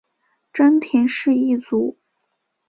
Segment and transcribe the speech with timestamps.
[0.51, 1.95] 真田氏一族。